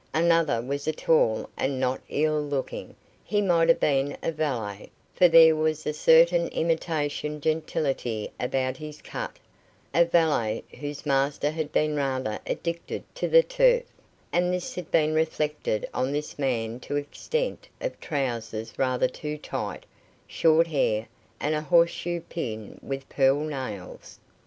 [0.15, 5.55] Another was tall and not ill looking; he might have been a valet, for there
[5.55, 9.37] was a certain imitation gentility about his cut
[9.93, 13.83] a valet whose master had been rather addicted to the turf,
[14.33, 19.37] and this had been reflected on his man to the extent of trousers rather too
[19.37, 19.85] tight,
[20.27, 21.07] short hair,
[21.39, 24.17] and a horseshoe pin with pearl nails.